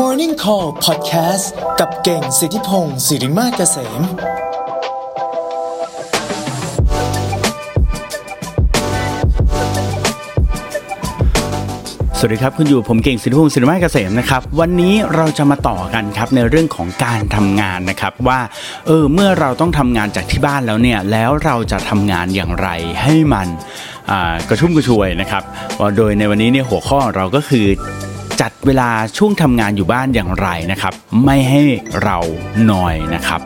[0.00, 1.46] Morning Call Podcast
[1.80, 4.02] กับเก่งสิทธิพงศ์สิริมาเกษม
[12.18, 18.40] สวัสดีครับ คุณอยู่ผมเก่งสิทธิพงศ์สิริมาเกษมนะครับ วันนี้เราจะมาต่อกันครับในเรื่องของการทำงานนะครับว่า
[18.86, 22.68] เออเมื่อเราต้องทำงานจากที่บ้านแล้วเนี่ยแล้วเราจะทำงานอย่างไร
[23.02, 23.48] ให้มัน
[24.48, 25.42] กระชุ่มกระชวยนะครับ
[25.96, 27.66] โดยในวันนี้เนี่ยหัวข้อเราก็คือ
[28.40, 30.92] จัดเวลาช่วงทำงานอยู่บ้านอย่างไรนะครับ
[31.24, 31.62] ไม่ให้
[32.04, 32.18] เรา
[32.66, 33.40] หน่อยนะครับ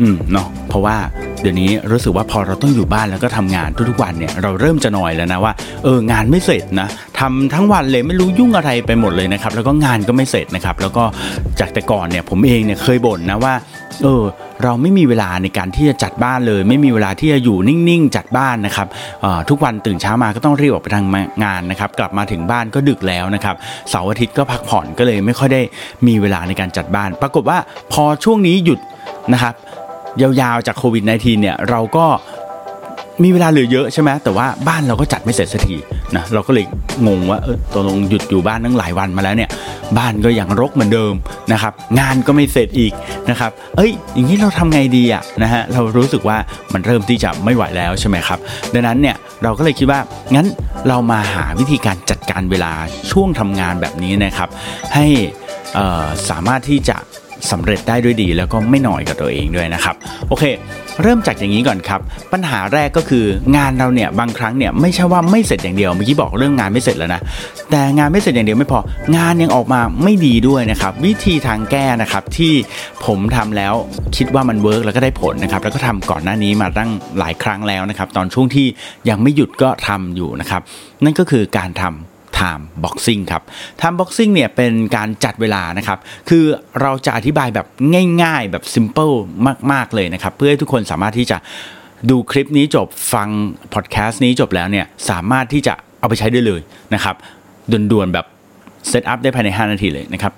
[0.00, 0.96] อืมเนาะเพราะว่า
[1.42, 5.52] เดี๋ยวนี้รู้สึกว่าพอเราต้องอยู่บ้านแล้วก็ทำงานทุกๆวันเนี่ยเราเริ่มจะหน่อยแล้วนะว่า
[5.84, 6.88] เอองานไม่เสร็จนะ
[7.18, 11.04] ทำทั้งวันเลยไม่รู้ยุ่งอะไรไปหมดเลยนะครับแล้วก็งานก็ไม่เสร็จนะครับแล้วก็
[11.60, 13.54] จากแต่ก่อนเนี่ยผมเองเนี่ยเคยบ่นนะว่า
[14.02, 14.22] เออ
[14.62, 18.88] เราไม่มีเวลาในการที่จะจัดบ้านเลย ไม่มีเวลาที่จะอยู่นิ่งๆ จัดบ้านนะครับ
[19.24, 23.56] ออทุกวันตื่นเช้ามาก็ต้องรีบออกไปทำงานนะครับ กลับมาถึงบ้านก็ดึกแล้วนะครับ
[23.90, 25.62] เสาร์อาทิตย์ก็พักผ่อนก็เลยไม่ค่อยได้
[26.06, 27.58] มีเวลาในการจัดบ้าน ปรากฏว่า
[27.92, 28.78] พอช่วงนี้หยุด
[29.32, 29.54] นะครับ
[30.20, 32.06] ยาวๆจากโควิด -19 เนี่ยเราก็
[33.22, 35.76] มีเวลาเหลือเยอะใช่ไหมแต่ว่าบ้านเราก็จัดไม่เสร็จสักที
[36.16, 36.64] นะเราก็เลย
[37.06, 39.50] งงว่าเออตกลงหยุดอยู่บ้านตั้งหลายวันมาแล้วเนี่ย
[39.98, 41.12] บ้านก็ยังรกเหมือนเดิม
[41.52, 42.92] นะครับ งานก็ไม่เสร็จอีก
[43.30, 46.36] นะครับ เอ้ย อย่างนี้เราทำไงดีอะนะฮะเรารู้สึกว่า
[46.72, 48.38] มันเริ่มที่จะไม่ไหวแล้วใช่ไหมครับ
[48.74, 50.00] ดังนั้นเนี่ยเราก็เลยคิดว่า
[50.34, 50.46] งั้น
[50.88, 52.72] เรามาหาวิธีการจัดการเวลา
[53.10, 54.48] ช่วงทำงานแบบนี้นะครับ
[54.94, 55.06] ให้
[56.30, 56.96] สามารถที่จะ
[57.50, 59.94] สำเร็จได้ด้วยดีแล้วก็ไม่หน่อยกับตัวเองด้วยนะครับ
[60.28, 60.44] โอเค
[61.02, 62.00] เริ่มจากอย่างนี้ก่อนครับ
[62.32, 63.24] ปัญหาแรกก็คือ
[63.56, 67.20] งานเราเนี่ยบางครั้งเนี่ยไม่ใช่ว่าไม่เสร็จอย่างเดียวเมื่อกี้บอกเรื่องงานไม่เสร็จแล้วนะ
[67.70, 68.80] แต่งานไม่เสร็จอย่างเดียวไม่พอ
[69.16, 72.52] งานยังออกมาไม่ดีด้วยนะครับ วิธีทางแก้นะครับที่
[73.04, 73.74] ผมทำแล้ว
[74.16, 78.66] คิดว่ามัน work แล้วก็ได้ผลนะครับแล้วก็ทำก่อนหน้านี้มาตั้งหลายครั้งแล้วนะครับ ตอนช่วงที่
[79.08, 80.62] ยังไม่หยุดก็ทำอยู่นะครับ
[81.04, 83.42] นั่นก็คือการทำ time boxing ครับ
[83.80, 86.44] time boxing เนี่ยเป็นการจัดเวลานะครับ คือ
[86.80, 87.66] เราจะอธิบายแบบ
[88.22, 89.14] ง่ายๆแบบ simple
[89.72, 91.36] มากๆเลยนะครับ เพื่อให้ทุกคนสามารถที่จะ
[92.10, 93.28] ดูคลิปนี้จบฟัง
[93.74, 96.60] พอดแคสต์นี้จบแล้วเนี่ย สามารถที่จะเอาไปใช้ได้เลย
[96.94, 97.16] นะครับ
[97.72, 98.26] ด่วนๆแบบ
[98.88, 100.32] เซตอัพได้ภายใน 5 นาทีเลยนะครับ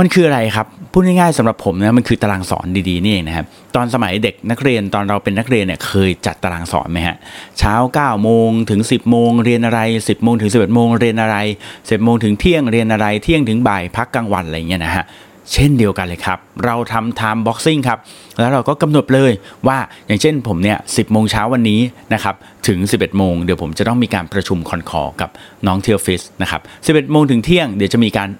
[0.00, 3.46] มันคืออะไรครับพูดง่ายๆสำหรับผมนะมันคือตารางสอนดีๆนี่เองนะครับ
[3.76, 7.16] ตอนสมัยเด็กนักเรียนตอนเราเป็นนักเรียนเนี่ยเคยจัดตารางสอนไหมฮะ
[7.58, 11.36] เช้า9โมงถึง 10โมงเรียนอะไร 10โมงถึง11โมงเรียนอะไร
[11.70, 15.04] 10โมงถึงเที่ยงเรียนอะไรเที่ยงถึงบ่ายพักกลางวันอะไรอย่างเงี้ยนะฮะ
[15.52, 17.98] เช่นเดียวกันเลยครับ เราทำ time boxing ครับ
[18.38, 19.32] แล้วเราก็กำหนดเลย
[19.68, 21.80] ว่าอย่างเช่นผมเนี่ย 10 โมงเช้าวันนี้
[22.14, 22.34] นะครับ
[22.68, 25.30] ถึง 11 โมง เดี๋ยวผมจะต้องมีการประชุม con call กับ
[25.66, 28.30] น้องที่ออฟฟิศนะครับ 11 โมงถึงเที่ยงเดี๋ยวจะมีการ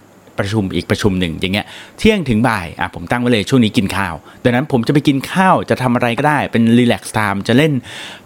[0.41, 1.67] ประชุมอีกประชุมหนึ่งอย่างเงี้ย
[1.99, 4.15] เที่ยงถึงบ่ายอะผมตั้งไว้เลยช่วงนี้กินข้าว
[4.45, 7.73] ดังนั้นผมจะไปกินข้าวจะทำอะไรก็ได้เป็น relax time จะเล่น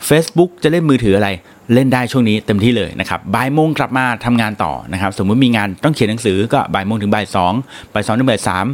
[0.09, 1.29] Facebook จะเล่นมือถืออะไร
[1.75, 7.53] เล่นได้ช่วงนี้เต็มที่เลยนะครับบ่ายโมงกลับมาทำงานต่อนะครับสมมุติมีงานต้องเขียนหนังสือก็บ่ายโมงถึงบ่ายสอง
[7.95, 8.67] บ่ายสองถึงบ่ายสาม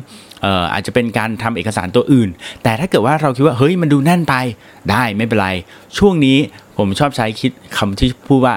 [0.43, 2.29] เอ่ออาจจะเป็นการทำเอกสารตัวอื่น
[2.63, 4.35] แต่ถ้าเกิดว่าเราคิดว่าเฮ้ยมันดูแน่นไป
[4.91, 5.49] ได้ไม่เป็นไร
[5.99, 6.39] ช่วงนี้
[6.79, 8.55] ผมชอบใช้คิดคำที่พูดว่า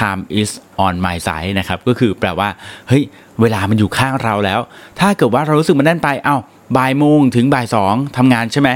[0.00, 0.50] time is
[0.84, 2.48] on my side นะครับ ก็คือแปลว่า
[2.88, 3.02] เฮ้ย
[3.40, 4.60] เวลามันอยู่ข้างเราแล้ว
[5.00, 6.36] ถ้าเกิดว่าเรารู้สึกมันแน่นไป เอ้า
[6.76, 8.70] บ่ายโมงถึงบ่ายสองทำงานใช่ไหม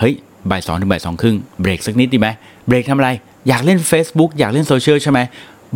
[0.00, 0.14] เฮ้ย
[0.50, 2.28] บ่ายสองถึงบ่ายสองครึ่ง เบรกสักนิดดีไหม
[2.68, 3.10] เบรกทำอะไร
[3.48, 5.20] อยากเล่น Facebook อยากเล่นโซเชียลใช่ไหม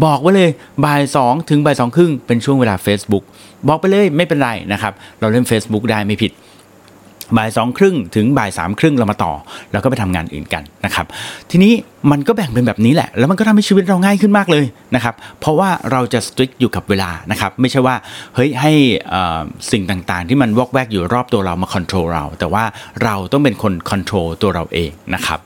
[0.04, 0.50] บอกไว้เลย
[0.84, 3.24] บ่ายสองถึงบ่ายสองครึ่ง เป็นช่วงเวลา Facebook
[3.68, 6.32] บอกไปเลย ไม่เป็นไรนะครับ เราเล่น Facebook ได้ไม่ผิด
[7.36, 9.32] บ่ายสองครึ่งถึงบ่ายสามครึ่งเรามาต่อ
[9.72, 11.06] แล้วก็ไปทำงานอื่นกันนะครับ
[11.50, 11.72] ทีนี้
[12.10, 14.64] มันก็แบ่งเป็นแบบนี้แหละ แล้วมันก็ทำให้ชีวิตเราง่ายขึ้นมากเลย
[14.94, 17.94] นะครับ เพราะว่าเราจะ strict อยู่กับเวลานะครับ ไม่ใช่ว่า
[18.34, 18.72] เฮ้ยให้
[19.08, 19.40] เอ่อ
[19.72, 22.64] สิ่งต่างๆ ที่มันวอกแวกอยู่รอบตัวเรามา control เรา แต่ว่า
[23.04, 25.40] เราต้องเป็นคน control ตัวเราเองนะครับ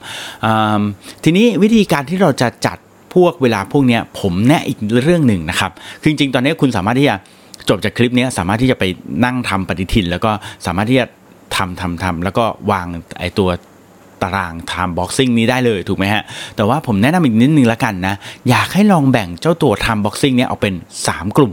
[1.24, 2.78] ทีนี้วิธีการที่เราจะจัด
[3.14, 7.16] พวกเวลาพวกนี้ผมแนะอีกเรื่องหนึ่งนะครับ คือจริงๆ ตอนนี้คุณสามารถที่จะ
[7.68, 8.84] จบจากคลิปนี้สามารถที่จะไป
[9.24, 10.30] นั่งทำปฏิทิน แล้วก็
[10.66, 11.06] สามารถที่จะ
[11.56, 12.86] ทำทำทำแล้วก็วาง
[13.20, 13.48] ไอตัว
[14.22, 16.22] ตาราง time boxing นี้ได้เลยถูกไหมฮะ
[16.56, 18.14] แต่ว่าผมแนะนำอีกนิดนึงละกันนะ
[18.50, 20.74] อยากให้ลองแบ่งเจ้าตัว time boxing เนี้ยออกเป็น
[21.06, 21.52] 3 กลุ่ม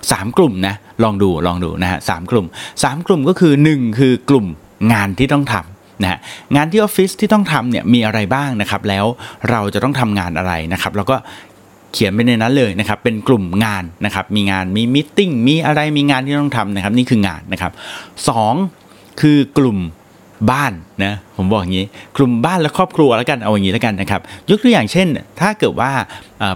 [0.00, 0.74] 3 กลุ่มนะ
[1.04, 2.46] ลองดูลองดูนะฮะสามกลุ่ม
[2.76, 4.46] 3 กลุ่มก็คือ 1 คือกลุ่ม
[4.92, 6.18] งานที่ต้องทำนะฮะ
[6.56, 9.04] งานที่ออฟฟิศที่ต้องทำเนี่ยมีอะไรบ้างนะครับ แล้ว
[9.50, 11.16] เราจะต้องทำงานอะไรนะครับ แล้วก็
[11.92, 17.72] เขียนไปในนั้นเลยนะครับ เป็นกลุ่มงานนะครับ มีงานมีมิทติ้งมีอะไรมีงานที่ต้องทำนะครับ นี่คืองานนะครับ
[18.28, 18.54] สอง
[19.20, 19.78] คือกลุ่ม
[20.52, 20.72] บ้าน
[21.04, 21.86] นะผมบอกอย่างนี้
[22.16, 24.20] กลุ่มบ้านและครอบครัวแล้วกันเอาอย่างนี้แล้วกันนะครับ
[24.50, 25.08] ยกตัวอย่างเช่น
[25.40, 25.90] ถ้าเกิดว่า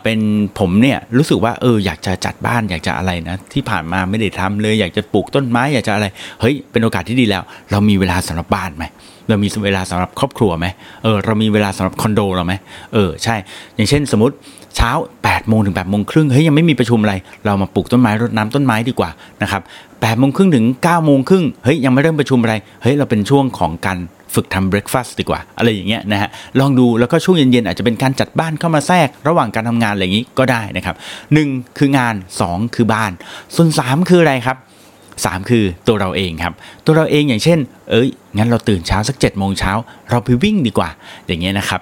[0.04, 0.18] เป็น
[0.58, 6.06] ผมเนี่ยรู้สึกว่าเอออยากจะจัดบ้านอยากจะอะไรนะที่ผ่านมาไม่ได้ทำเลย อยากจะปลูกต้นไม้อยากจะอะไร
[6.40, 8.84] เฮ้ยเป็นโอกาสที่ดีแล้ว เรามีเวลาสำหรับบ้านไหม
[9.30, 10.66] เรามีเวลาสำหรับครอบครัวไหม
[11.02, 12.54] เออเรามีเวลาสำหรับคอนโดเราไหม
[12.94, 13.36] เออใช่
[13.76, 14.34] อย่างเช่นสมมติ
[14.76, 14.90] เช้า
[15.22, 17.14] 8โมงถึง8โมงครึ่งเฮ้ยยังไม่มีประชุมอะไร
[17.46, 19.10] เรามาปลูกต้นไม้รดน้ำต้นไม้ดีกว่า
[19.42, 23.98] นะครับ8โมงครึ่งถึง9โมงครึ่งเฮ้ยยังไม่เริ่มประชุมอะไรเฮ้ยเราเป็นช่วงของการ
[24.34, 26.30] ฝึกทำเบรคฟาสต์ดีกว่า อะไรอย่างเงี้ยนะฮะ
[26.60, 30.96] ลองดูแล้วก็ช่วงเย็นๆ อาจจะเป็นการจัดบ้านเข้ามาแทรก ระหว่างการทำงานอะไรอย่างงี้ก็ได้นะครับ
[31.34, 31.48] หนึ่ง
[31.78, 33.12] คืองาน 2 คือบ้าน
[33.56, 34.56] ส่วน 3 คืออะไรครับ
[35.28, 37.58] 3 คือตัวเราเองครับ ตัวเราเองอย่างเช่น
[37.90, 39.72] เอ้ย งั้นเราตื่นเช้าสัก7จ็ดโมงเช้า
[40.10, 40.90] เราไปวิ่งดีกว่า
[41.26, 41.80] อย่างเงี้ยนะครับ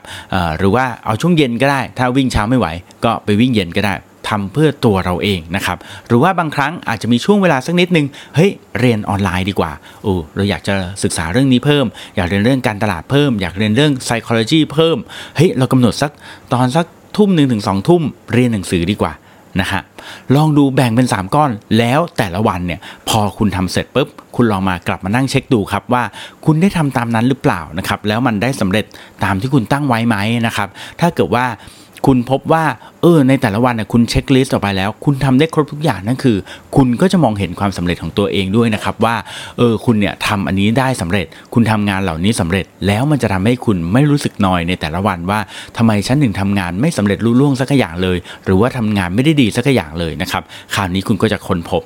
[0.58, 2.66] หรือว่าเอาช่วงเย็นก็ได้ ถ้าวิ่งเช้าไม่ไหว
[3.04, 3.94] ก็ไปวิ่งเย็นก็ได้
[4.28, 8.50] ทำเพื่อตัวเราเองนะครับ หรือว่าบางครั้งอาจจะมีช่วงเวลาสักนิดนึง เฮ้ย
[8.80, 11.86] เรียนออนไลน์ดีกว่าโอ้เราอยากจะศึกษาเรื่องนี้เพิ่ม
[12.16, 14.96] อยากเรียนเรื่องการตลาดเพิ่ม อยากเรียนเรื่อง psychology เพิ่ม
[15.36, 16.10] เฮ้ย เรากำหนดสัก
[16.52, 16.86] ตอนสัก
[17.16, 18.02] ทุ่มหนึ่งถึงสองทุ่ม
[18.32, 19.12] เรียนหนังสือดีกว่า
[19.60, 19.80] นะฮะ
[20.34, 26.02] ลองดูแบ่งเป็น 3 ก้อนแล้วแต่ละวันเนี่ยพอคุณทำเสร็จปุ๊บคุณลองมากลับมานั่งเช็คดูครับว่า
[26.44, 28.84] คุณได้ทำตามนั้นหรือเปล่านะครับแล้วมันได้สำเร็จ
[29.24, 30.16] ตามที่คุณตั้งไว้ไหม
[30.46, 30.68] นะครับ
[31.00, 31.44] ถ้าเกิดว่า
[32.06, 32.64] คุณพบว่า
[33.02, 36.36] เออในแต่ละวันนี่ยคุณเช็คลิสต์ออกไปแล้ว คุณทำได้ครบทุกอย่างนั่นคือ
[36.76, 39.16] คุณก็จะมองเห็นความสำเร็จของตัวเองด้วยนะครับว่า
[39.58, 45.40] เออคุณเนี่ยทำอันนี้ได้สำเร็จ คุณทำงานเหล่านี้สำเร็จแล้วมันจะทำให้คุณไม่รู้สึกนอยในแต่ละวันว่า
[45.76, 50.42] ทำไมฉันถึงทำงานไม่สำเร็จรุ่ล่วงสักอย่างเลย หรือว่าทำงานไม่ได้ดีสักอย่างเลยนะครับ
[50.74, 51.82] คราวนี้คุณก็จะค้นพบ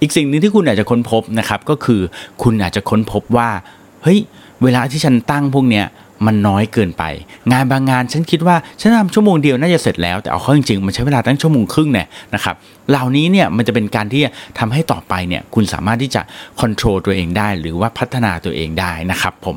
[0.00, 2.00] อีกสิ่งหนึ่งที่คุณอาจจะค้นพบนะครับก็คือ
[2.42, 3.48] คุณอาจจะค้นพบว่า
[4.02, 4.18] เฮ้ย
[4.62, 5.86] เวลาที่ฉันตั้งพวกเนี้ย
[6.26, 7.04] มันน้อยเกินไป
[7.52, 12.54] งานบางงานฉันคิดว่าฉันทำชั่วโมงเดียวน่าจะเสร็จแล้วแต่เอาเข้าจริงๆมันใช้เวลาตั้งชั่วโมงครึ่งเนี่ยนะครับ
[12.90, 14.22] เหล่านี้เนี่ยมันจะเป็นการที่
[14.58, 16.22] ทำให้ต่อไปเนี่ยคุณสามารถที่จะ
[16.58, 19.56] ควบคุมตัวเองได้ หรือว่าพัฒนาตัวเองได้นะครับผม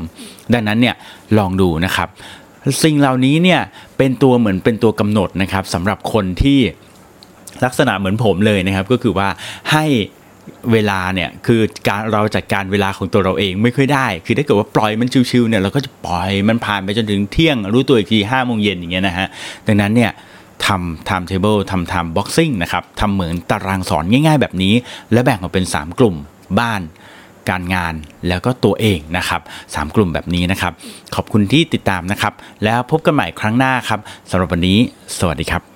[0.54, 0.96] ดังนั้นเนี่ย
[1.38, 2.08] ลองดูนะครับ
[2.84, 3.62] สิ่งเหล่านี้เนี่ย
[3.98, 6.60] เป็นตัวเหมือนเป็นตัวกำหนดนะครับสำหรับคนที่
[7.66, 9.28] ลักษณะเหมือนผมเลยนะครับก็คือว่า
[9.72, 9.86] ให้
[10.72, 19.28] เวลาเนี่ยคือการเราจัดการเวลาของตัวเราเองไม่ค่อยได้ คือถ้าเกิดว่าปล่อยมันชิวๆเนี่ยเราก็จะปล่อยมันผ่านไปจนถึงเที่ยง รู้ตัวอีกทีห้าโมงเย็นอย่างเงี้ยนะฮะ
[19.68, 20.12] ดังนั้นเนี่ย
[20.66, 24.74] ทำ time table ทำ time boxing นะครับทำเหมือนตารางสอนง่าย ๆ แบบนี้
[25.12, 26.16] และแบ่งออกเป็น 3 กลุ่ม
[26.60, 26.82] บ้าน
[27.50, 27.94] การงาน
[28.28, 29.42] แล้วก็ตัวเองนะครับ
[29.76, 30.74] สามกลุ่มแบบนี้นะครับ
[31.16, 34.00] ขอบคุณที่ติดตามนะครับ แล้วพบกันใหม่ครั้งหน้าครับ
[34.30, 34.78] สำหรับวันนี้
[35.20, 35.69] สวัสดีครับ